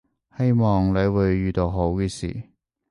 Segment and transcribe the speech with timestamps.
[0.35, 2.45] 希望你會遇到好嘅事